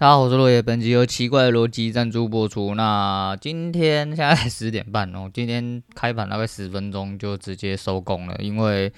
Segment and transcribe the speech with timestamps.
[0.00, 0.62] 大家好，我是落叶。
[0.62, 2.76] 本集由奇怪的逻辑赞助播出。
[2.76, 8.92] 那今天现在十点半哦，今天开盘大概十分钟就直接收工了，因为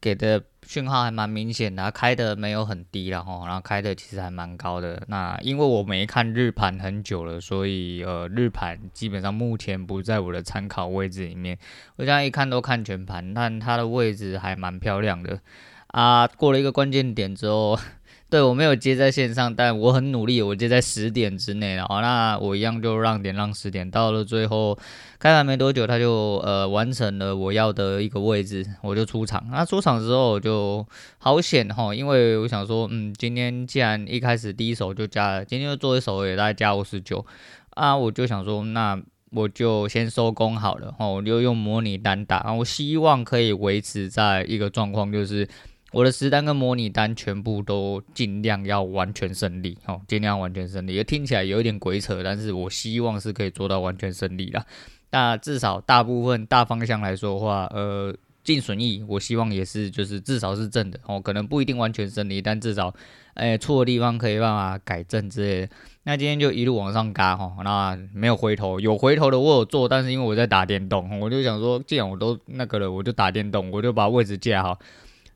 [0.00, 5.00] 给的讯号还蛮明显的，开的没有很低了哈，然后开的其实还蛮高的。
[5.06, 11.56] 那因为我没看日盘很久了，所以呃日盘基本上目前不在我的参考位置里面。
[11.94, 15.38] 我现在一看都看全盘，但它的位置还蛮漂亮的
[15.86, 16.26] 啊。
[16.26, 17.78] 过了一个关键点之后。
[18.30, 21.84] 对，我没有接在线上，但我很努力，我接在十点之内了。
[21.88, 24.78] 好，那我一样就让点让十点，到了最后
[25.18, 29.44] 开盘没多久，他就呃完成了我要的一个位置，我就出场。
[29.50, 30.86] 那出场之后就
[31.18, 37.26] 好险哈，因为我想说，嗯，今天既然一开始第一手就加了，今天就做一手也大概加五十九
[37.70, 38.96] 啊，我就想说，那
[39.32, 45.48] 我就先收工好了哈，我就用模拟单打，我希望可以维持在一个状况，就是。
[45.92, 50.94] 我的实单跟模拟单全部都尽量要完全胜利，哦，尽量完全胜利。
[50.94, 54.64] 也听起来有一点鬼扯，但是我希望是可以做到完全胜利啦。
[55.10, 62.94] 那至少大部分大方向来说的话，呃，净损益我希望也是就是至少是正的，哦，可能不一定完全胜利，但至少，
[63.34, 65.72] 哎，错的地方可以办法改正之类的。
[66.04, 74.78] 那今天就一路往上嘎，哈，那没有回头，有回头的我有做，但是因为我在打电动，我就想说，既然我都那个了，我就打电动，我就把位置架好。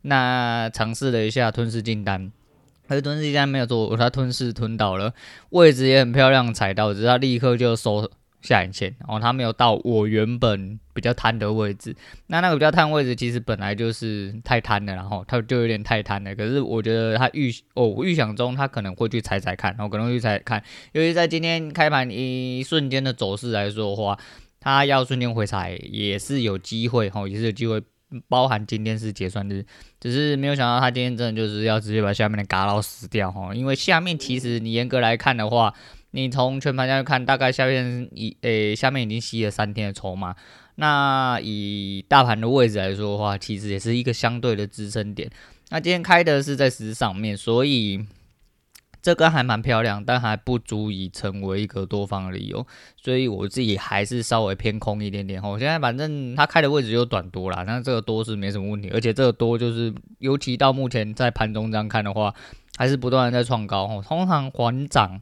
[0.07, 2.31] 那尝试了一下吞噬订单，
[2.87, 5.15] 可是吞噬订单没有做，我他吞噬吞倒了，
[5.49, 8.11] 位置也很漂亮，踩到，只是他立刻就收
[8.43, 11.97] 下影线，然后他没有到我原本比较贪的位置。
[12.27, 16.35] 那那个比较贪位置其实本来就是太贪了，然后他就有点太贪了。
[16.35, 24.19] 可是我觉得他预哦，预想中他可能会去踩踩看，然后可能会去踩看，尤其在今天开盘一瞬间的走势来说的话，
[24.61, 27.83] 他要瞬间回踩也是有机会，吼，也是有机会。
[28.29, 29.65] 包含今天是结算日，
[30.01, 35.73] 只是没有想到他今天真的就是要直接把下面的嘎佬死掉哈，因为下面其实你严格来看的话，
[36.11, 40.35] 你从全盘下去看，大概下面已诶、下面已经吸了三天的筹码，
[40.77, 45.31] 那以大盘的位置来说的话，其实也是一个相对的支撑点。
[45.71, 48.05] 那今天开的是在十上面，所以。
[49.05, 52.67] 这个还蛮漂亮，但还不足以成为一个多方的理由，
[52.97, 55.43] 所以我自己还是稍微偏空一点点。
[55.43, 62.33] 吼，现在反正它开的位置又短多啦，那这个多是没什么问题，而且这个多就是，尤其到目前在盘中这样看的话，
[62.79, 63.87] 还是不断的在创高。
[63.87, 65.21] 吼，通常缓涨。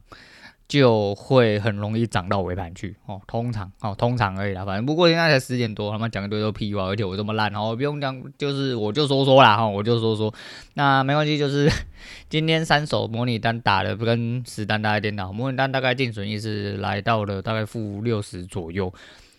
[0.67, 10.33] 就会很容易涨到尾盘去哦，通常哦，通常而已啦，反正不过现在才十点多，他们讲一堆都屁话，而且我这么烂哦，不用讲，就是我就说说啦哈，我就说说，
[10.73, 11.69] 那没关系，就是
[12.29, 18.91] 今天三手模拟单打的跟实单大概颠倒，模拟单大概净损益是来到了大概负六十左右，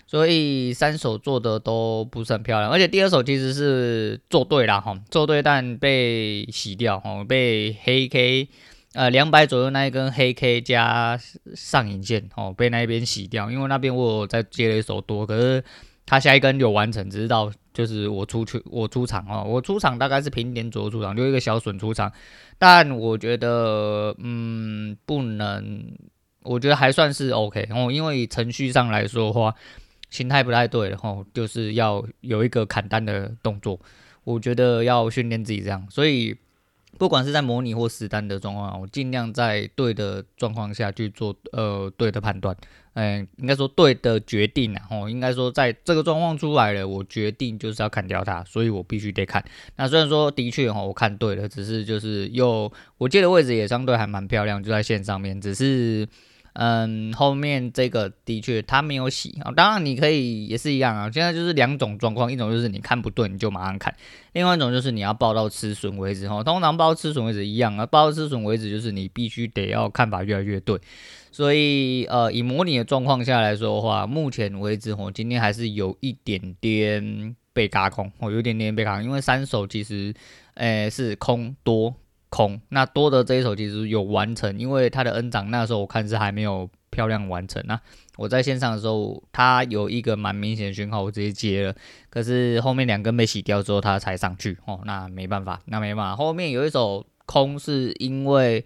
[0.06, 8.48] 所以三手做的都不是很漂亮，而且第二手其实是做对了哈，做对但被洗掉哦，被黑 K。
[8.94, 11.18] 呃，两百左右那一根黑 K 加
[11.56, 15.64] 上影线哦，被那边洗掉，因为那边我有在接了一手多，可是
[16.06, 22.12] 他下一根有完成，只是到就是我出去我出场哦，我出场大概是平点左右出场，就一个小损出场，
[22.56, 25.84] 但我觉得嗯不能，
[26.44, 29.52] 我觉得还算是 OK 哦，因为程序上来说的话，
[30.08, 33.80] 心态不太对了哦，就是要有一个砍单的动作，
[34.22, 36.36] 我觉得要训练自己这样，所以。
[36.98, 42.56] 不管是在模拟或实单的状况，我尽量在对的状况下去做呃对的判断，
[42.94, 49.44] 嗯，应该说对的决定啊，哦，应该说在这个状况出来了，我决定就是要砍掉它，所以我必须得砍。
[49.76, 56.08] 那虽然说的确哈，我看对了，只是就是又我接的位置也相对还蛮漂亮，就在线上面，只是。
[56.54, 61.10] 嗯，后面这个的确他没有洗啊，当然你可以也是一样啊。
[61.10, 63.92] 现在就是两种状况，一种就是你看不对你就马上砍，
[64.34, 66.44] 另外一种就是你要报到吃损为止哈。
[66.44, 70.80] 通常报到吃损为止一样啊，报到吃损为止就是你必须得要看法越来越对。
[71.32, 80.14] 所以呃，以模拟的状况下来说的话，目前为止我今天还是有一点点被轧空，我有点点被轧空，因为三手其实
[80.54, 81.92] 诶、是空多。
[82.34, 87.80] 空那多的这一手其实有完成，因为它的 N 涨那时候我看是还没有漂亮完成啊。
[88.16, 91.74] 我在线上的时候，它有一个蛮明显的讯号，我直接接了。
[92.10, 94.80] 可是后面两根被洗掉之后，它才上去哦。
[94.84, 96.16] 那没办法，那没办法。
[96.16, 98.64] 后面有一手空是因为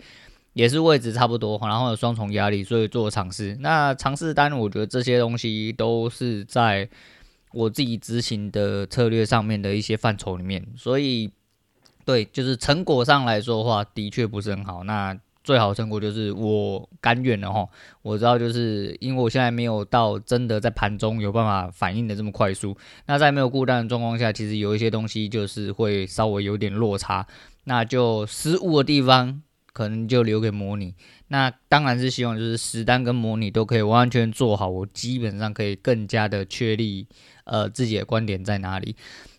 [0.54, 3.54] 也是位置差不多，然后有双重压力，所以做尝试。
[3.60, 6.88] 那尝试单，我觉得这些东西都是在
[7.52, 11.30] 我自己执行的策略上面的一些范畴里面，所以。
[12.08, 14.82] 对，就是成果上来说的话，的确不是很好。
[14.84, 15.14] 那
[15.44, 17.68] 最好成果就是我甘愿了哈。
[18.00, 22.74] 我知道，就是因为我现在没有到真的在盘中有办法反应的这么快速。
[23.04, 27.26] 那在没有顾单的状况下，其实有一些东西就是会稍微有点落差。
[27.64, 29.42] 那就失误的地方。
[29.74, 30.92] 可能就留给模拟。
[31.28, 37.06] 那当然是希望就是实单跟模拟都可以完全做好，我基本上可以更加的确立
[37.44, 38.96] 呃自己的观点在哪里。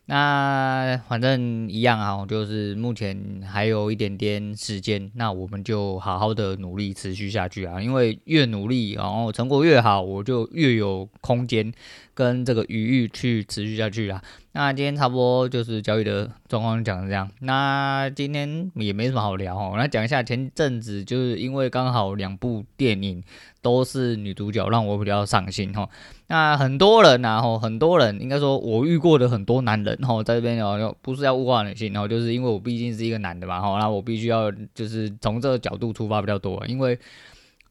[0.09, 11.71] 那反正一样啊，就是目前还有一点点时间，那我们就好好的努力持续下去啊，因为越努力，然后成果越好，我就越有空间
[12.19, 14.21] 跟这个余裕去持续下去啊。
[14.51, 23.23] 那今天差不多就是交易的状况讲这样，那今天也没什么好聊哦，那讲一下前阵子就是因为刚好两部电影。
[23.61, 25.89] 都是女主角让我比较上心哈，
[26.27, 36.97] 那很多人然后很多人应该说我遇过的很多男人哈，在这边哦，不是要物化女性，然后就是因为我毕竟是一个男的嘛哈，那我必须要就是从这个角度出发比较多，因为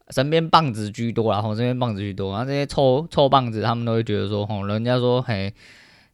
[0.09, 5.53] 身边棒子居多，然后身边棒子居多，然后这些臭臭棒子他们都会觉得说吼，人家说嘿，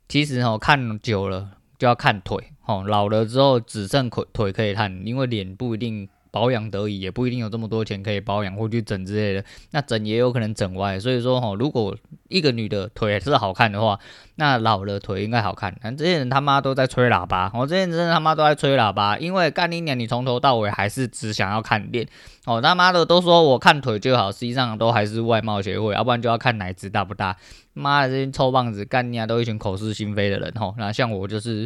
[0.08, 6.10] 其实吼看久了就要看腿吼，老了之后只剩腿腿可以看，因为脸不一定。
[6.36, 9.46] 保养得宜，也不一定有这么多钱可以保养或去整之类的。
[9.72, 11.96] 那整也有可能整歪，所以说哈，如果
[12.28, 13.98] 一个女的腿是好看的话，
[14.36, 15.74] 那老了腿应该好看。
[15.82, 22.06] 但这些人他妈都在吹喇叭，我这些人真的他妈都在吹喇叭，因为干你娘，你从头到尾还是只想要看脸。
[22.46, 27.38] 哦，他妈的都说我看腿就好，实际上都还是外貌协会，要不然就要看奶子大不大。
[27.72, 30.74] 妈的这些臭棒子，干你娘都一群口是心非的人哈。
[30.78, 31.66] 那像我就是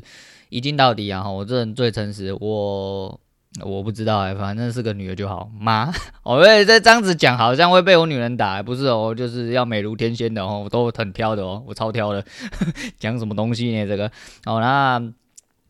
[0.49, 3.19] 一镜到底啊，我这人最诚实，我。
[3.63, 5.49] 我不知道哎、反正是个女的就好。
[5.59, 5.91] 妈，
[6.23, 12.23] 我以为这样子讲好像会被我女人打，不是哦，就是要美如天仙的哦，我都很挑的哦，我超挑的。
[12.99, 13.87] 讲什么东西呢？
[13.87, 14.05] 这个
[14.45, 15.01] 哦，那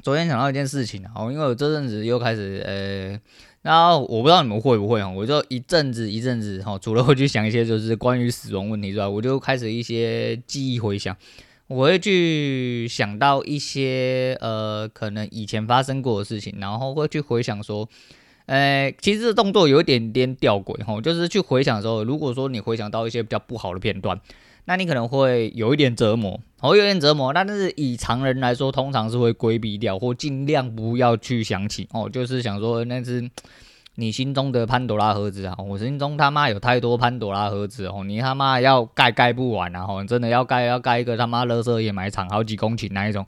[0.04, 3.20] 昨天想到一件事情哦，因为我这阵子又开始呃，
[3.62, 11.16] 然后我不知道你们会不会哦，我就一阵子一阵子哈，除了会去想一些就是关于死亡问题之外，我就开始一些记忆回想。
[11.70, 17.88] 我会去想到一些呃，可能以前发生过的事情，然后会去回想说，
[18.48, 24.20] 呃，其实这动作有一点点吊诡哈，就是去回想的时候，如果说你回想到一些比较不好的片段，
[24.66, 33.30] 那你可能会有一点折磨，哦，有点折磨，但是以常人来说，通常是会规避掉或尽量不要去想起哦，就是想说那是。
[34.00, 43.26] 你心中的潘朵拉盒子啊，我心中他妈有太多潘朵拉盒子哦，你他妈要盖盖不完啊，吼，真的要盖要盖一个他妈垃圾掩埋场，好几公顷那一种，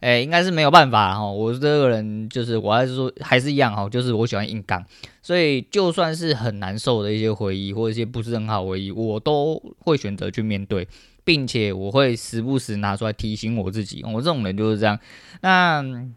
[0.00, 4.84] 哎、应该是没有办法哈，我这个人就是我还是说还是一样哈，就是我喜欢硬刚，
[5.22, 10.86] 所以就算是很难受的一些回忆或者一些不是很好回忆，我都会选择去面对，
[11.24, 14.98] 并且我会时不时拿出来提醒我自己，我这种人就是这样，
[15.40, 16.10] 那。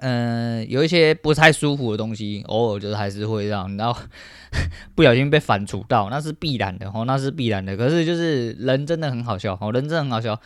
[0.00, 4.00] 嗯、有一些不太舒服的东西，偶尔就是还是会让，然后
[4.94, 7.76] 不小心被反刍到，那是必然的哦，那是必然的。
[7.76, 10.40] 可是就是人真的很好笑哦，人真的很好笑，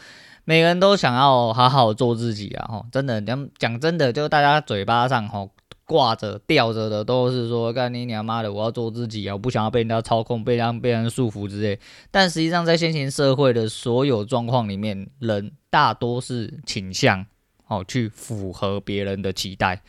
[0.44, 5.50] 每个人都想要好好做自己啊，哦，真的讲讲真的，就大家嘴巴上哦
[5.84, 11.78] 挂着吊着的都是说，干你娘妈的，我要做自己啊，我不想要被人家操控，被让被人束缚之类。
[12.10, 17.26] 但实际上在现行社会的所有状况里面，人大多是倾向。
[17.72, 19.80] 哦，去符合别人的期待，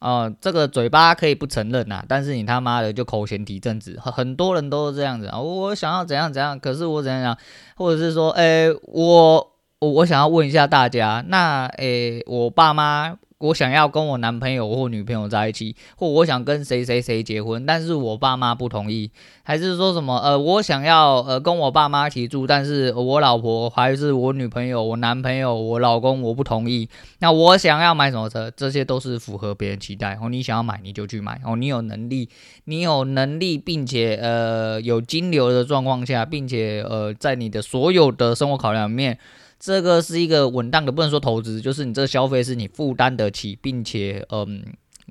[0.00, 7.38] 哦、这个嘴巴可以不承认呐，但是你他妈的就口嫌体正直，很多人都是这样子啊，我想要怎样怎样，可是我怎样样，
[7.76, 13.16] 或者是说，哎、我我我想要问一下大家，那，哎、我爸妈。
[13.42, 19.10] 我想要跟我男朋友或女朋友在一起，或我想跟谁谁谁结婚，但是我爸妈不同意，
[19.42, 26.88] 还是说什么呃，我想要呃跟我爸妈一起住，但是我老婆还是我女朋友、我男朋友、我老公我不同意。
[27.18, 30.16] 那我想要买什么车，这些都是符合别人期待。
[30.22, 32.28] 哦，你想要买你就去买哦，你有能力，
[32.66, 39.18] 你有能力，并且呃有金流的状况下，并且呃在你的所有的生活考量里面。
[39.64, 44.60] 这个是一个稳当的，不能说投资，就是你这个消费是你负担得起，并且嗯，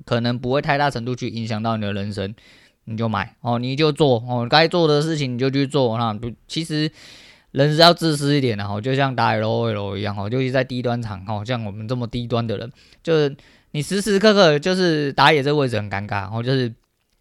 [0.04, 2.34] 可能不会太大程度去影响到你的人生，
[2.84, 5.96] 你就买哦，你就做哦，该做的事情你就去做。
[5.96, 6.90] 那不，其实
[7.52, 12.70] 人是要自私一点的哈，就像打 LOL 一样哈，尤其在低端场哈，像我们这么低端的人，
[13.02, 13.34] 就是
[13.70, 16.70] 你时时刻刻就是打野这个位置很尴尬，然后就是。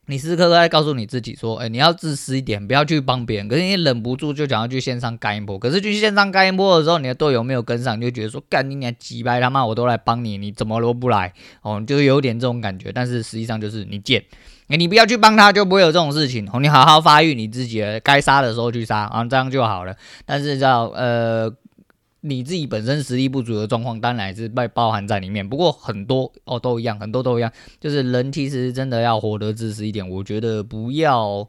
[0.08, 3.48] 你时时刻刻在告诉你自己说，哎、你要自私一点，不要去帮别人。
[3.48, 5.58] 可是你忍不住就想要去线上干一波。
[5.58, 11.32] 可是去线上干一波的时候，你的队友没有跟上，你就觉得说，干你娘鸡掰他妈，我都来帮你，你怎么都不来？
[11.62, 12.92] 哦，就有点这种感觉。
[12.92, 14.22] 但是实际上就是你贱，
[14.68, 16.50] 你不要去帮他，就不会有这种事情。
[16.52, 19.96] 哦，你好好发育你自己，该杀的时候去杀，啊，这样就好了。
[20.26, 21.54] 但是叫呃。
[22.22, 25.48] 你自己本身实力不足的状况，当然也是被包含在里面。
[25.48, 30.08] 不过很多哦都一样，很多都一样，就是人其实真的要活得自私一点。
[30.08, 31.48] 我觉得不要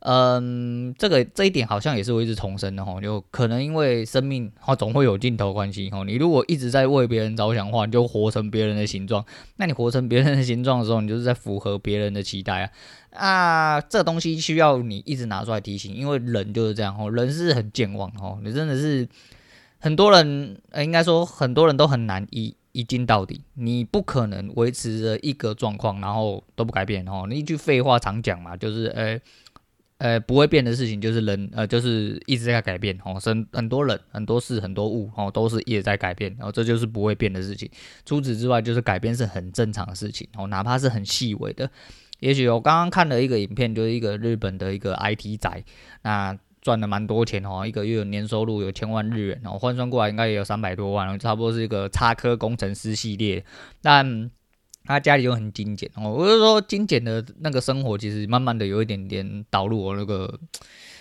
[0.00, 6.04] 嗯，这个这一点好像也是我一直重申的哈，就可能因为生命它总会有尽头关系哈。
[6.04, 9.24] 你如果一直在为别人着想的话，你就活成别人的形状。
[9.56, 12.70] 那你活成别人的形状的时候，你就是在符合别人的期待啊。
[13.10, 18.38] 啊，这东西需要你一直拿出来提醒，因为人就是这样哈，人是很健忘哈。
[18.44, 19.08] 你真的是
[19.78, 23.40] 很多人，呃应该说很多人都很难一一镜到底。
[23.54, 27.26] 你不可能维持着一个状况，然后都不改变哦。
[27.28, 29.20] 你一句废话常讲嘛，就是诶。
[30.00, 33.18] 呃，不会变的事情就是人，呃，就是一直在改变哦。
[33.18, 37.68] 很很多人、很多事、很多物哦，都是一直在改变，然后这就是不会变的事情。
[38.06, 41.68] 除此之外，就是改变是很正常的事情哦，哪怕是很细微的。
[42.20, 45.64] 也许我刚刚看了一个影片，就是一个日本的一个 IT 仔，
[46.02, 53.42] 那赚了蛮多钱哦，一个月年收入有千万日元，然后换算过来应该也有三百多万，差不多是一个插科工程师系列，
[53.80, 54.30] 但。
[54.84, 60.40] 他家里就很精简哦，我就说精简的那个生活，其实慢慢的有一点点导入我那个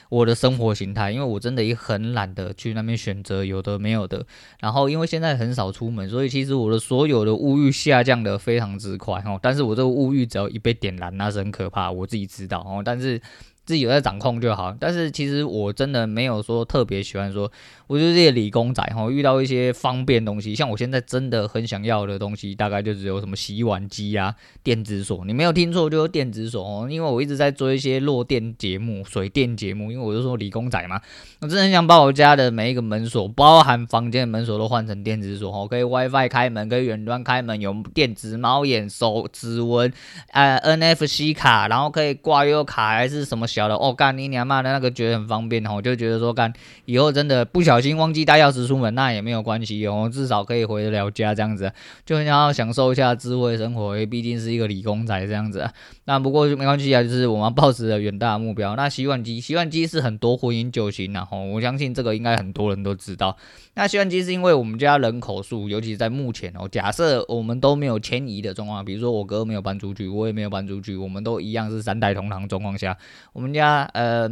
[0.09, 4.25] 我的生活形态，因为我真的也很懒得去那边选择有的没有的，
[4.59, 13.21] 然后因为现在很少出门，所以其实我的所有的物欲下降的非常之快哦，但是我这个物欲只要一被点燃，那是很可怕，我自己知道哦，但是。
[13.67, 17.51] 自己有在掌控就好，但是其实我真的没有说特别喜欢说，
[17.87, 25.25] 我就是这些理工仔哈，遇到一些方便东西，像我现在真的很想要的东西，大概就只有什么洗碗机啊、电子锁。
[25.25, 31.01] 你没有听错，就是电子锁哦，因为我一直在做一些弱电节目、水电节目，因为我就说理工仔嘛，
[31.41, 39.91] 我真的很想把我家的每一个门锁，包含房间的门锁都换成电子锁哦，可以 WiFi 开门，可以远端开门，有电子猫眼、手指纹、
[40.33, 43.47] 呃 NFC 卡，然后可以挂 U 卡还是什么。
[43.47, 46.51] 小的哦，干你娘妈的那个觉得很方便哦，就觉得说干
[46.83, 51.71] 以后真的不小小心忘记带钥匙出门，那也没有关系哦，至少可以回得了家这样子，
[52.03, 55.69] 就很想要享受一下智慧生活，毕竟是一个理工仔这样子。
[56.05, 58.75] 那不过没关系啊，就是我们抱持着远大的目标。
[58.75, 63.37] 那洗碗机，洗碗机是很多婚姻救星啊，我相信这个应该很多人都知道。
[63.75, 72.97] 那洗碗机是因为我们家人口数，尤其在目前哦，假设我们都没有迁移的状况，比如说我哥没有搬出去，我也没有搬出去，我们都一样是三代同堂状况下，
[73.33, 74.27] 我们家呃，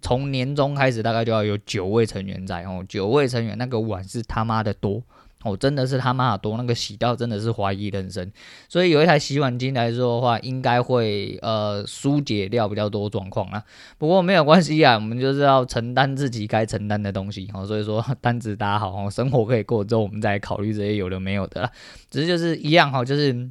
[0.00, 5.02] 从年中开始大概就要有九位成员在哦，九位成员那个碗是他妈的多
[5.42, 8.30] 哦，真的是他妈的多，那个洗到真的是怀疑人生。
[8.68, 13.62] 所以有一台洗碗机来说的话，应该会呃疏解掉比较多状况啊。
[13.98, 17.66] 不过没有关系啊，我们就是要承担自己该承担的东西哦。
[17.66, 21.70] 所以说 单子打好哦，生活可以过之后，我们再考虑这些有的没有的啦。
[22.10, 23.50] 只是就是一样哈，就是。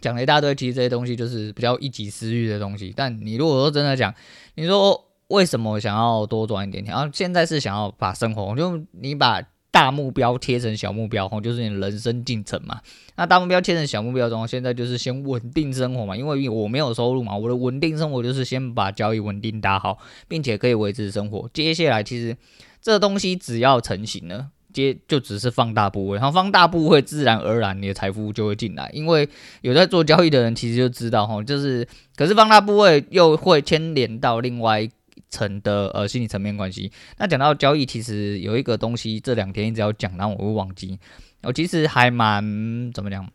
[0.00, 2.92] 讲了一大堆，其实这些东西就是比较一己私欲的东西。
[2.96, 4.12] 但你如果说真的讲，
[4.56, 5.00] 你说
[5.32, 6.92] 为什么想要多赚一点钱？
[6.92, 12.80] 然后现在是想要把生活，就你把大目标贴成小目标，吼，就是你人生进程嘛。
[13.16, 19.98] 那大目标贴成小目标中，现在就是先稳定生活嘛，因为我没有收入嘛，我的稳定生活就是先把交易稳定打好，
[20.28, 21.48] 并且可以维持生活。
[21.54, 22.36] 接下来其实
[22.80, 24.48] 这东西只要成型了。
[24.72, 28.90] 接就只是放大部位，然后放大部位，自然而然你的财富就会进来。
[28.94, 29.28] 因为
[29.60, 31.86] 有在做交易的人，其实就知道哈，就是
[32.16, 34.88] 可是放大部位又会牵连到另外
[35.32, 36.92] 层的呃心理层面关系。
[37.16, 40.98] 那讲到交易，其实有一个东西这两天一直要讲，然后我会忘记。
[41.42, 43.28] 我其实还蛮怎么讲，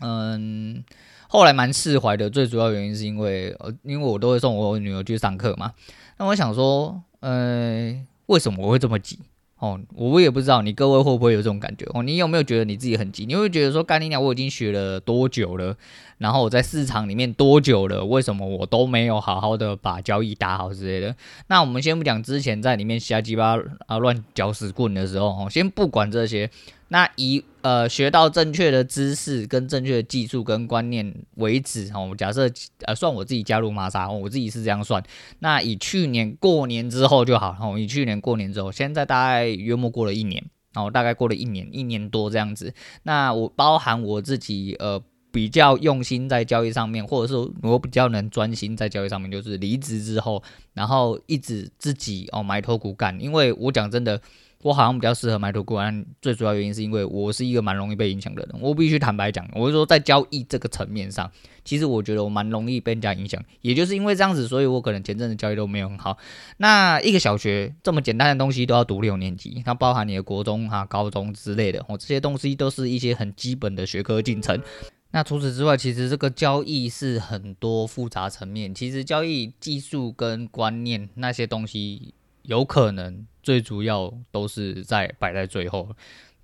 [0.00, 0.82] 嗯，
[1.28, 2.28] 后来蛮释怀的。
[2.28, 5.72] 最主要原因是因为呃，因为我都会送我女儿去上课嘛。
[6.16, 7.94] 那我想说，呃，
[8.26, 9.20] 为什么我会这么急？
[9.58, 12.02] 哦，我也不知道你各位会不会有这种感觉哦？
[12.04, 13.26] 你有没有觉得你自己很急？
[13.26, 15.76] 你会觉得说，干你娘，我已经学了多久了？
[16.18, 18.04] 然后我在市场里面多久了？
[18.04, 21.16] 为什么我都没有好好的把交易打好之类的？
[21.46, 26.50] 那我们先不讲之前在里面瞎鸡巴啊乱搅屎棍的时候哦，先不管这些。
[26.90, 32.50] 那以呃学到正确的知识跟正确的技术跟观念为止哦，假设
[32.86, 35.02] 呃算我自己加入玛莎，我自己是这样算。
[35.40, 42.72] 那以去年过年之后就好，哦，以去年过年之后，现在大概约莫过了一年，然后大概过了一年一年多这样子。
[43.02, 44.98] 那我包含我自己呃
[45.30, 50.42] 比较用心在交易上面，或者是我比较能专心在交易上面，就是离职之后，
[50.74, 54.20] 然后一直自己哦埋头苦干，因为我讲真的。
[54.62, 58.60] 我好像比较适合埋头苦干，最主要原因是因为我是一个蛮容易被影响的人。
[58.60, 61.30] 我必须坦白讲，我是说在交易这个层面上，
[61.64, 63.40] 其实我觉得我蛮容易被人家影响。
[63.60, 66.18] 也就是因为这样子，所以我可能前阵子交易都没有很好。
[66.56, 74.60] 那一个小学这么简单的东西都要读六年级，它包含你的国中哈、高中之类的，哦，这些东西都是一些很基本的学科进程。
[75.10, 82.14] 那除此之外，其实这个交易是很多复杂层面，其实交易技术跟观念那些东西。
[82.42, 85.94] 有可能最主要都是在摆在最后，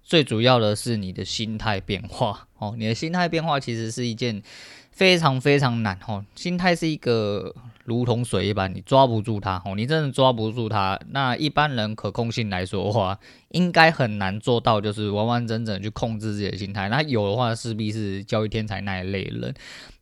[0.02, 2.74] 最主要的是你的心态变化哦。
[2.76, 4.42] 你的心态变化其实是一件
[4.90, 6.22] 非常非常难哦。
[6.34, 7.54] 心态是一个
[7.84, 10.98] 如同水一般，你抓不住它哦，你真的抓不住它。
[11.10, 13.18] 那一般人可控性来说的话，
[13.50, 16.88] 应该很难做到，就是完完整整去控制自己的心态。
[16.88, 19.54] 那有的话，势必是教育天才那一类人，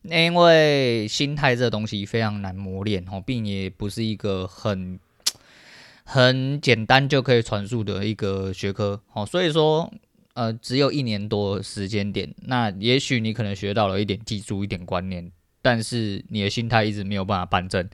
[0.03, 4.99] 因为心态这东西非常难磨练哦，并也不是一个很。
[6.05, 9.89] 很简单就可以传述的一个学科，哦，所以说，
[10.33, 15.31] 呃，只有一年多时间点，那也许你可能学到了一点技术、一点观念，
[15.63, 17.89] 但是你的心态一直没有办法办正，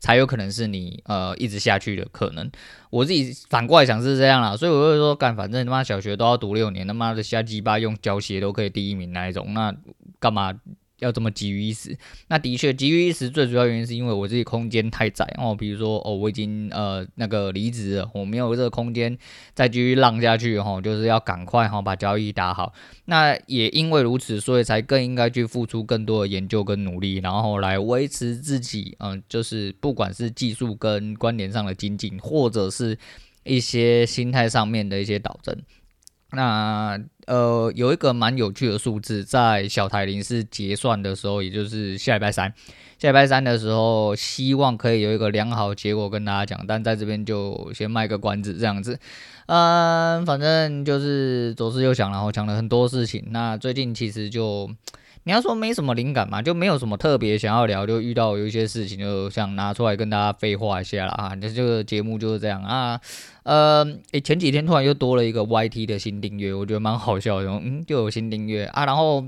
[0.00, 2.50] 才有可能是你呃一直下去的可能。
[2.90, 9.72] 我自己反过来想是这样啦，所以我就说，干，反正他妈小学都要读六年，他妈的瞎鸡巴用教鞋都可以第一名那一种，那
[10.18, 10.52] 干嘛？
[11.00, 11.96] 要这么急于一时，
[12.28, 15.54] 那的确急于一时，最主要原因是因为我自己空间太窄哦。
[15.54, 19.16] 比如说哦，我已经呃那个离职了，我没有这个空间
[19.54, 22.72] 再继续浪下去哈、哦，就是要赶快哈、哦、把交易打好。
[23.06, 32.96] 那也因为如此，所以才更应该去付出更多的研究跟努力，然后来维持自己嗯、就是不管是技术跟关联上的精进，或者是
[33.44, 35.56] 一些心态上面的一些导正。
[36.32, 42.52] 那呃，有一个蛮有趣的数字，在小台铃是结算的时候，也就是下礼拜三，
[42.98, 48.98] 下礼拜三的时候，希望可以有一个良好结果跟大家讲，但在这边就先卖个关子，这样子。
[49.46, 53.24] 嗯，反正就是左思右想，然后讲了很多事情。
[53.30, 54.68] 那最近其实就。
[55.24, 61.12] 你要说没什么灵感嘛，就没有什么特别想要聊，就遇到有一些事情，就想拿出来跟大家废话一下了。
[61.12, 61.36] 啊。
[61.36, 63.00] 这这个节目就是这样啊。
[63.42, 67.48] 呃，诶，前几天突然又多了一个 YT 的新订阅，我觉得蛮好笑的。
[67.50, 69.24] 嗯，就有新订阅啊，然后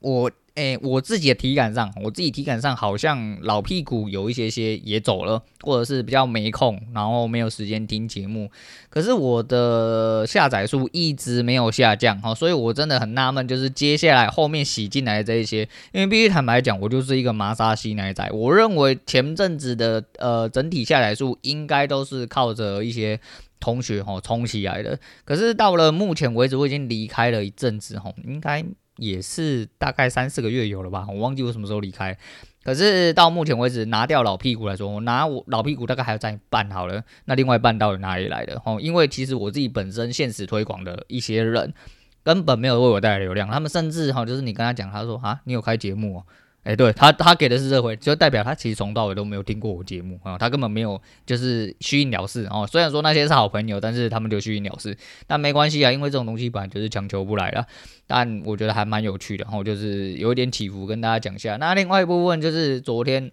[0.00, 0.30] 我。
[0.54, 8.48] 诶、我自己的体感上，我自己体感上好像老屁股有一些些也走了，或者是比较没空，然后没有时间听节目。
[8.88, 18.30] 可是我的下载数一直没有下降，哈，所以我真的很纳闷，就是接下来后面洗进来的这一些，因为必须坦白讲，我就是一个麻沙西奶仔。
[18.32, 23.18] 我认为前阵子的呃整体下载数应该都是靠着一些
[23.58, 24.96] 同学哈冲起来的。
[25.24, 28.64] 可是到了目前为止，我已经离开了一阵子，哈，应该。
[28.96, 32.16] 也是大概三四个月有了吧，我忘记我什么时候离开。
[32.62, 37.02] 可是到目前为止，拿掉老屁股来说，我拿我老屁股大概还要占一半好了。
[37.26, 38.60] 那另外一半到底哪里来的？
[38.64, 41.74] 哦，因为其实我自己本身现实推广的一些人，
[42.22, 46.26] 根本没有为我带来流量，他们甚至哈，就是你跟他讲，他说啊，你有开节目哦。
[46.64, 52.66] 哎、对他，他给的是这回，就代表他其实从到尾都没有听过我节目啊，他根本没有就是虚应了事哦。
[52.66, 54.96] 虽然说那些是好朋友，但是他们就虚应了事，
[55.26, 57.66] 但没关系啊，因为这种东西本来就是强求不来的。
[58.06, 61.56] 但我觉得还蛮有趣的，然后就是有一点起伏，跟大家讲一下。
[61.56, 63.30] 那另外一部分就是昨天。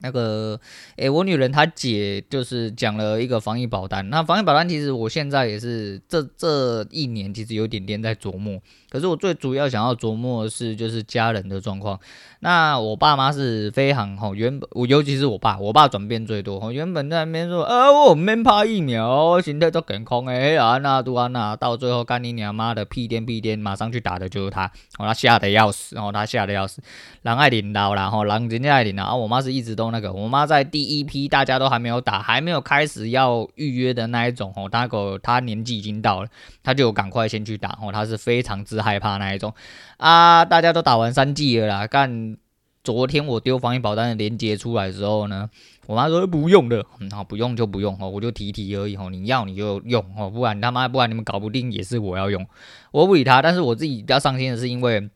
[0.00, 0.60] 那个，
[0.94, 4.08] 诶，我女人她姐就是讲了一个防疫保单。
[4.10, 8.62] 那防疫保单其实我现在也是这这一年其实有点点在琢磨。
[8.90, 11.98] 可是我最主要想要琢磨的是就是家人的状况。
[12.40, 16.70] 那我爸妈是非常吼，原本我尤其是我爸，我爸转变最多吼。
[16.70, 24.66] 原本在那边说，啊，我免拍疫苗，现在都健康诶，啊那都啊那，到最后干你娘妈的屁颠屁颠，马上去打的就是他，
[24.98, 26.80] 哦，他吓得要死，哦，他吓得要死，
[27.22, 29.88] 狼爱领导啦，吼，狼人家爱领导，啊，我妈是一直都。
[29.90, 36.28] 那个，我妈在第一批大家都还没有打，还没有开始要预约的那一种吼，大狗她年纪已经到了，
[36.62, 39.52] 她就赶快先去打吼，她是非常害怕那一种
[39.96, 41.86] 啊，大家都打完三季了啦。
[41.86, 42.36] 干，
[42.84, 45.48] 昨天我丢防疫保单的链接出来的时候呢，
[45.86, 52.46] 我妈说不用的，嗯，好，不用就不用哦，我就提提而已哦，你要你就用哦，不然他妈不然你们搞不定也是我要用，
[52.92, 55.10] 我不理他，但是我自己比较伤心的是因为。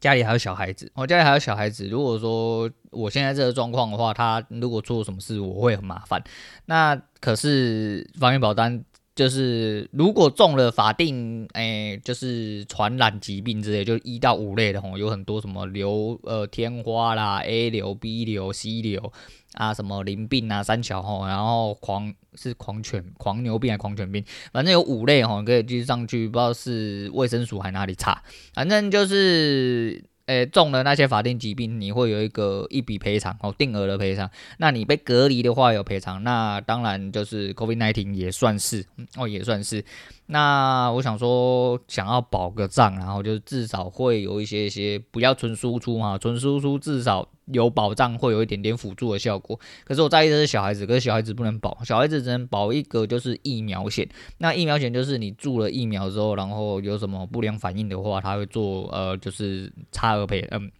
[0.00, 1.88] 家里还有小孩子，我家里还有小孩子。
[1.88, 6.22] 如果说我现在这个状况的话，他如果做什么事，我会很麻烦。
[6.66, 8.84] 那可是防疫保单，
[9.18, 19.12] 就是如果中了法定，诶、欸，就是传染疾病之类，就一到五类的吼，有很多什么流呃天花啦、A 流、B 流、C 流
[19.54, 22.14] 啊，什么淋病啊、三桥吼，然后狂。
[22.40, 24.24] 是狂犬、狂牛病还狂犬病？
[24.52, 28.22] 反正有五类吼，可以继续上去，不知道是卫生署还哪里查。
[28.54, 34.30] 反正就是，诶、中了那些法定疾病，你会有一个一笔赔偿哦，定额的赔偿。
[34.58, 38.84] 那你被隔离的话有赔偿，那当然就是 COVID-19 也算是
[39.16, 39.82] 哦，也算是。
[40.30, 49.58] 那我想说，想要保个账，然后就至少会有一些一些，不要纯输出哈，纯输出至少有保障，会有一点点辅助的效果。
[49.84, 54.06] 可是我在意的是小孩子，可是小孩子不能保，小孩子只能保一个就是疫苗险。
[54.36, 60.70] 那疫苗险就是你注了疫苗之后，然后有什么不良反应的话，他会做呃就是差额赔，嗯。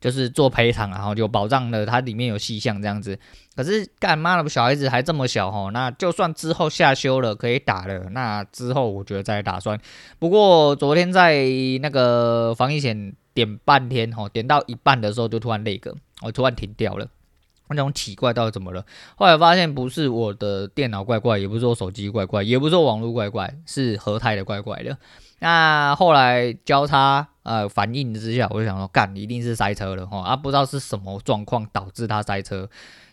[0.00, 3.18] 就是做赔偿，然后就保障了它里面有细项这样子。
[3.54, 9.80] 可是干妈的小孩子还这么小吼，那就算之后下修了可以打了，那之后我觉得再打算。
[10.18, 11.44] 不过昨天在
[11.80, 17.08] 那个防疫险点半天哦，点到一半的时候就突然那个，我突然停掉了。
[17.68, 18.84] 那种奇怪到底怎么了？
[19.16, 24.96] 后来发现不是我的电脑怪怪，也不是我手机怪怪，也不是我网络怪怪，是和泰的怪怪的。
[25.38, 32.68] 那后来交叉呃反应之下，我就想说，干，一定是塞车了哈，啊，不知道是什么状况导致他塞车。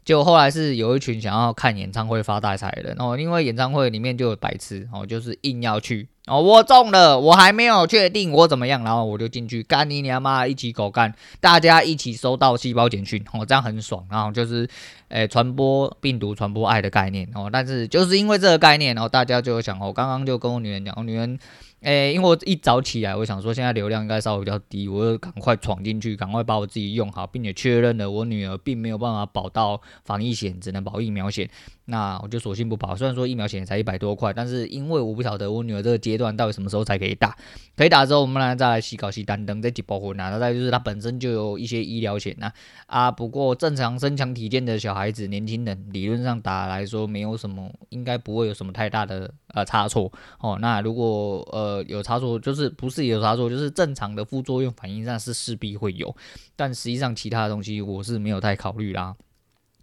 [0.06, 14.68] 就后来是有一群想要看演唱会发大财的，哦，因为演唱会里面就有白痴，哦，就是硬要去，哦，我中了，我还没有确定我怎么样，然后我就进去，干你娘妈，一起狗干，大家一起收到细胞简讯，哦，这样很爽，然后就是，
[15.08, 21.40] 诶，传播病毒，传播爱的概念，哦，但是就是因为这个概念，然后大家就想，我刚刚就跟我女人讲，我女人。
[21.84, 31.50] 诶、因为我一早起来，我想说现在流量应该稍微比较低，我就赶快闯进去，赶快把我自己用好，并且确认了我女儿并没有办法保到防疫险，只能保疫苗险。
[31.86, 37.36] 那我就索性不保，虽然说疫苗险才一百多块，但是因为我不晓得我女儿这个阶段到底什么时候才可以打，
[37.76, 42.50] 可以打之后我们来再来洗稿洗单登再几包货拿，再就是她本身就有一些医疗险呐
[42.86, 50.58] 啊，不过正常身强体健的小孩子、年轻人理论上打来说没有什么，应该不会有什么太大的呃差错哦。
[50.62, 56.16] 那如果呃有差错，就是不是有差错，就是正常的副作用反应上是势必会有，
[56.56, 59.16] 但实际上其他的东西我是没有太考虑啦。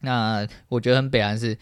[0.01, 1.59] 那我觉得很北然是。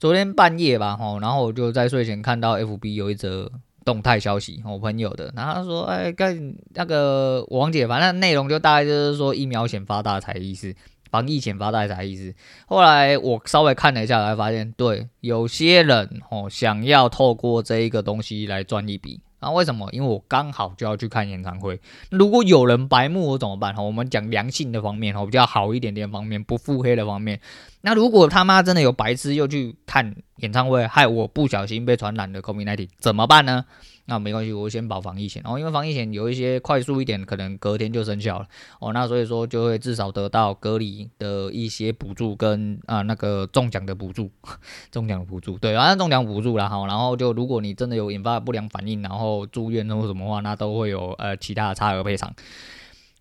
[0.00, 3.50] 昨天半夜吧，吼，然后我就在睡前看到 FB 有一则
[3.84, 10.72] 动态消息，我朋友的，然后他说，哎，看那个我忘记了，反正内容就大概就是说疫苗险发大财意思，
[11.10, 12.32] 防疫险发大财意思。
[12.68, 19.20] 后来我稍微看了一下，才发现，对，有些人哦想要透过这一个东西来赚一笔。
[19.40, 19.88] 啊，为什么？
[19.92, 21.80] 因为我刚好就要去看演唱会。
[22.10, 23.74] 如果有人白目，我怎么办？
[23.74, 27.40] 哈，我们讲良性的方面，哈，比较好一点点方面，不腹黑的方面。
[27.82, 33.64] 那如果他妈真的有白痴又去看演唱会，害我不小心被传染了 COVID-19，怎么办呢？
[34.10, 38.46] 那没关系，我先保防疫险哦，因为防疫险有一些快速一点，可能隔天就生效了
[38.80, 38.90] 哦。
[38.94, 44.30] 那所以说就会至少得到隔离的一些补助跟啊那个中奖的补助，
[44.90, 46.86] 中奖的补助，对，反正中奖补助啦哈。
[46.86, 52.32] 然后就如果你真的有引发不良反应，然后住院或什么话，那都会有呃其他的差额赔偿。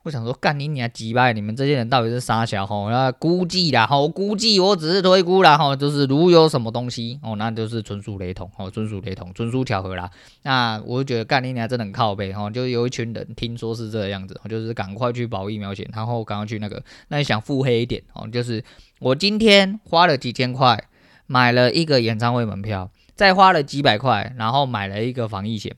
[0.08, 1.34] 我想说，干你娘鸡巴！
[1.34, 2.90] 你们这些人到底是啥小吼？
[2.90, 10.10] 那估计啦，吼估计，我只是推估啦，吼，就是如有什么东西哦，那就是纯属雷同，哦，纯属雷同，纯属巧合啦。
[10.44, 16.82] 那我就觉得干你娘真的很靠背，吼，就是有一群人听说是这个样子，就是赶快去保疫苗险，然后赶快去那个。
[17.10, 18.64] 那你想腹黑一点哦，就是
[19.02, 20.82] 我今天花了几千块
[21.26, 25.76] 买了一个演唱会门票，再花了几百块，然后买了一个防疫险，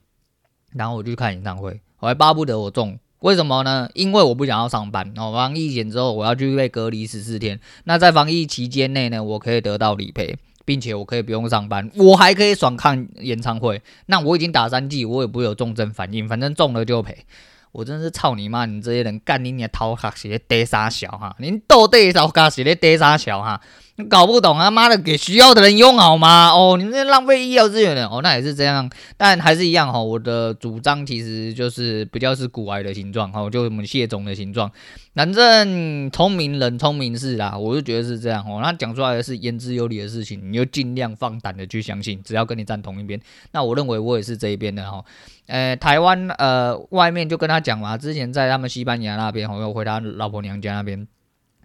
[0.74, 3.00] 然后我就去看演唱会，我还巴不得我中。
[3.20, 3.90] 为什么呢？
[3.94, 5.32] 因为我不想要上班哦。
[5.34, 7.60] 防疫检之后，我要去被隔离十四天。
[7.84, 13.82] 那在防疫期间内呢，我可以得到理赔，并且我可以不用上班，我还可以爽看演唱会。
[14.06, 17.26] 那我已经打三剂，我也不会有重症反应，反正中了就赔。
[17.72, 18.66] 我真是操你妈！
[18.66, 21.36] 你这些人干你娘头壳是咧呆三小哈？
[21.40, 23.62] 您到底头壳是咧呆三小哈？
[24.08, 24.72] 搞不懂啊！
[24.72, 26.52] 妈的，给需要的人用好吗？
[26.52, 30.02] 哦，你们这浪费医疗资源的哦，那也是这样，但还是一样哈。
[30.02, 34.72] 我的主张其实就是比较是古癌的形状哈，就我们蟹总的形状。
[35.14, 38.62] 反正聪明人聪明事啦，我就觉得是这样哦。
[38.64, 43.20] 那讲出来的是言之有理的事情，你就尽量放胆的去相信，只要跟你站同一边。
[43.52, 45.04] 那我认为我也是这一边的哈。
[45.48, 51.06] 呃，台湾呃外面就跟他讲嘛，之前在他们西班牙那边，我又回他老婆娘家那边，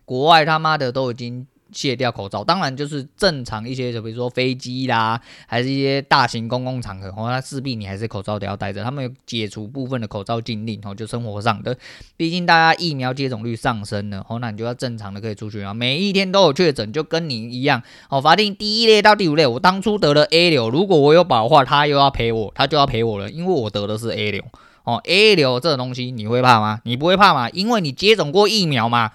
[0.04, 1.46] 国外他妈的都已经。
[1.74, 8.84] 卸掉口罩，当然就是正常一些，就比如说飞机啦，还是一些大型公共场合，哦，那势必你还是口罩都要戴着。
[8.84, 11.76] 他们有解除部分的口罩禁令，哦，就生活上的，
[12.16, 15.74] 毕竟大家疫苗接种率上升了，哦，那你就要正常的可以出去啊。
[15.74, 24.44] 每一天都有确诊，就跟你一样，哦，法定第一类到第五类，我当初得了 A 流，如果我有保的话，他又要赔我，他就要赔我了，因为我得的是 A 流，
[24.84, 26.80] 哦，A 流这种东西你会怕吗？
[26.84, 27.50] 你不会怕吗？
[27.50, 29.12] 因为你接种过疫苗嘛。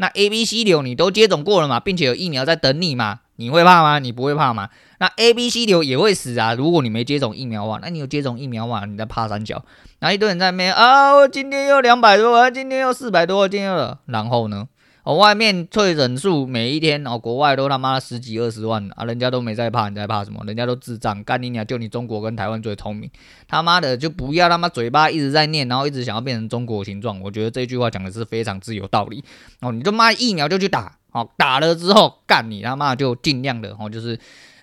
[0.00, 3.98] 那 A、B、C 流你都接种过了嘛，并且有疫苗在等你嘛，你会怕吗？
[3.98, 4.70] 你不会怕吗？
[4.98, 8.86] 那 A、B、C 流也会死啊，如果你没接种疫苗啊，那你有接种疫苗啊？
[8.86, 9.62] 你在怕三角？
[9.98, 14.66] 然后一堆人在那边啊，我今天又两百多，我今天又四百多，今天又，然后呢？
[15.02, 20.42] 哦，外面确诊数每一天哦，国外都他妈十几二十万啊，人家都没在怕，你在怕什么？
[20.46, 21.66] 人家都智障，干你娘！
[21.66, 23.10] 就你中国跟台湾最聪明，
[23.48, 27.18] 他妈的就不要他妈嘴巴一直在念，然后一直想要变成中国形状。
[27.22, 29.24] 我觉得这句话讲的是非常之有道理
[29.60, 29.72] 哦。
[29.72, 34.18] 你就妈疫苗就去打哦，打了之后干你他妈就尽量的哦，就是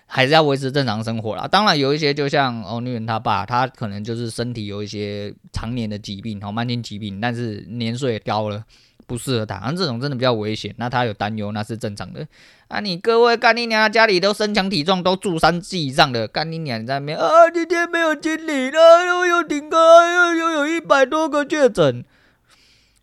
[0.06, 1.48] 还是要维持正常生活啦。
[1.48, 8.64] 当然有一些就像哦女人他爸，他可能就是身体有一些常年的疾病哦，慢性疾病，但是年岁也高了。
[9.08, 12.28] 不适合打，像这种真的比较危险，那他有担忧，那是正常的。
[12.68, 22.04] 啊，你各位干你娘，家里都身强体壮，都住三级以上的，干你娘在那边啊，今天没有经理，了，又有顶个，又又有一百多个确诊，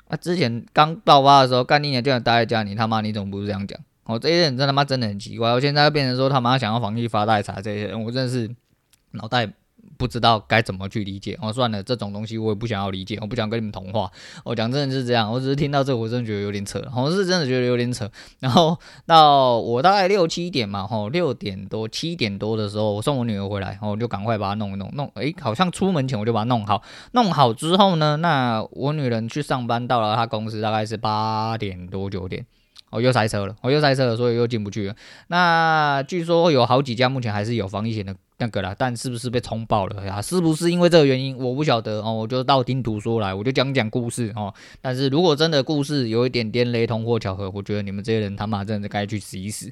[0.07, 3.79] 啊，之前刚爆发的时候，干你娘就想待在家，你他妈你怎么不是这样讲？
[4.03, 5.49] 哦，这些人真他妈真的很奇怪。
[5.49, 8.47] 我现在变成说他妈想要防疫发大财，这些人我真的是
[9.11, 9.51] 脑袋。
[9.97, 14.11] 不知道该怎么去理解哦，算了，这种东西我也不想要理解，我不想跟你们同化。
[14.43, 18.09] 我讲真的是这样，我只是听到这，我真的觉得有点扯，我是真的觉得有点扯。
[18.39, 26.81] 然后到我大概六七点嘛，吼，六点多七点多的时候，我送我女儿回来，我就赶快把它弄一弄，弄，诶，好像出门前我就把它弄好，
[27.13, 32.45] 弄好之后呢，那我女人去上班到了她公司大概是八点多九点，
[32.89, 34.95] 哦，又塞车了，我又塞车了，所以又进不去了。
[35.27, 38.15] 那据说有好几家目前还是有防疫险的。
[38.37, 40.21] 那个啦，但是不是被冲爆了呀？
[40.21, 41.37] 是不是因为这个原因？
[41.37, 42.13] 我不晓得哦。
[42.13, 44.53] 我就道听途说来，我就讲讲故事哦。
[44.81, 49.71] 但是如果真的故事有一点点雷同或巧合，我觉得你们这些人他妈真的该去死一死，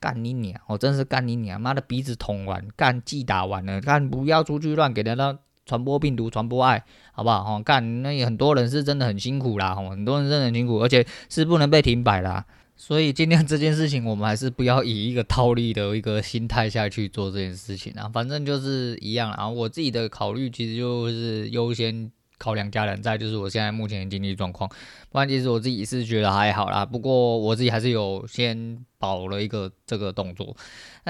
[0.00, 0.60] 干你娘！
[0.66, 1.60] 我真是干你娘！
[1.60, 7.56] 妈的鼻子捅完，干既打完了，干不要出去乱给人家传播病毒、传播爱，好不好？
[7.56, 12.44] 哦，干那很多人是真的很辛苦啦，哦，很多人真的很辛苦，而且是不能被停摆啦。
[12.80, 18.08] 所以今天这件事情，我们还是不要以一个套利的一个心态下去做这件事情啊。
[18.08, 19.46] 反正就是一样啊。
[19.46, 24.68] 我自己的考虑其实就是优先考量家人，再就是我现在目前的经济状况。
[25.10, 26.86] 不然其实我自己是觉得还好啦。
[26.86, 28.82] 不过我自己还是有先。
[29.00, 30.54] 保了一个这个动作，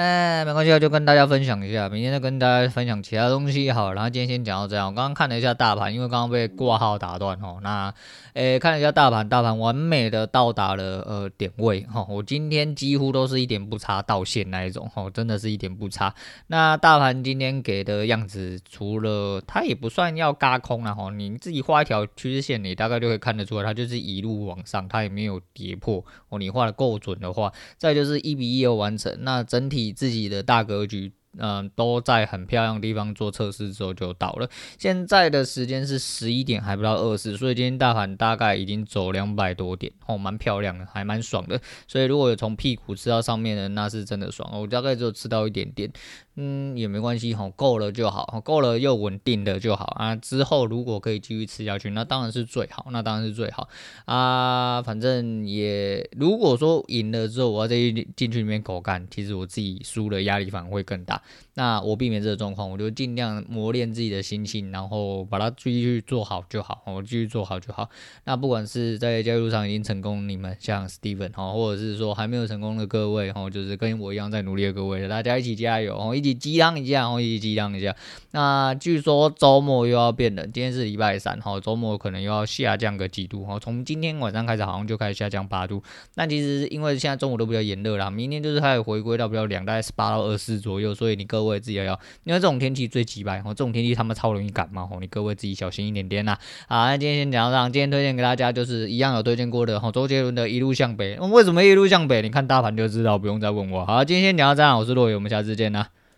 [0.01, 3.93] 哎，没关系，就跟大家分享一下，明天再跟大家分享其他东西好。
[3.93, 4.87] 然后今天先讲到这样。
[4.87, 7.59] 我刚刚看了一下大盘，因为刚刚被挂号打断哦。
[7.63, 7.93] 那，
[8.33, 12.07] 哎，看了一下大盘，大盘完美的到达了呃点位哈。
[12.09, 16.15] 我今天几乎都是一点不差到线那一种哈，真的是一点不差。
[16.47, 26.39] 那大盘今天给的样子，除了它也不算要嘎空了哈，你自己画一条趋势线，你大概就可以看得出来，它就是一路往上，它也没有跌破哦。
[26.39, 27.53] 你画的够准的话。
[27.77, 31.13] 再就是一比一的完成，那整体自己的大格局。
[31.39, 34.51] 嗯、都在很漂亮的地方做测试之后就到了。
[34.77, 41.61] 现在的时间是十一点还不到二十，所以今天大盘大概已经走两百多点，哦，蛮漂亮的，还蛮爽的。
[41.87, 44.51] 所以如果有从屁股吃到上面的，那是真的爽。
[44.61, 45.89] 我大概只有吃到一点点，
[46.37, 50.15] 嗯，也没关系，吼，够了就好，够了又稳定的就好啊。
[50.17, 53.69] 之后如果可以继续吃下去，那当然是最好，那当然是最好
[54.05, 54.81] 啊。
[54.81, 57.77] 反正也如果说赢了之后，我要再
[58.17, 61.21] 进去里面狗干，其实我自己输的压力反而会更大。
[61.55, 66.81] 那我避免这个状况，我就尽量磨练自己的心性，然后把它继续做好就好。
[66.87, 67.91] 我继续做好就好。
[68.25, 77.95] 那不管是在交易路上已经成功，你们像 Steven 哈，或者是说还没有成功的各位哈，就是跟我一样在努力的各位，大家一起加油哦，一起激荡一下，然后一起激荡一下。
[78.33, 83.59] 那据说周末又要变冷，今天是礼拜三哈，周末可能又要下降个几度哈。
[83.61, 85.81] 从今天晚上开始好像就开始下降八度。
[86.17, 91.21] 那其实因为现在中午都比较炎热啦，明天就是开始回归到比较凉，大概十八到二十四左右，所以。
[91.21, 91.93] 你各位自己要，
[92.25, 96.35] 因为这种天气最急败，哦，这种天气他们超容易感冒，哦，你各位自己小心一点点呐。
[96.67, 101.19] 好，那今天先讲到这样，今天推荐给大家就是一样有推荐过的，哦，周杰伦的一路向北。
[101.19, 102.23] 为什么一路向北？
[102.23, 103.85] 你看大盘就知道，不用再问我。
[103.85, 105.89] 好，今天先讲到这样，我是洛伟，我们下次见呐。